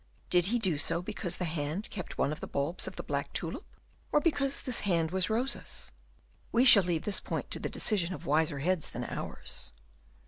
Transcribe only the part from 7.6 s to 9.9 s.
decision of wiser heads than ours.